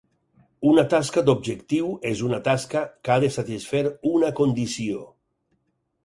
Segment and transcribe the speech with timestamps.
[0.67, 5.05] Una tasca d"objectiu és una tasca que ha de satisfer una condició.